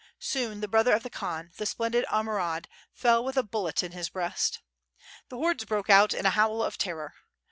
[0.17, 4.09] Soon the brother of the Khan, the splendid Amurad fell with a bulUet in his
[4.09, 4.59] breast.
[5.29, 7.13] The hordes broke out in a howl of terror.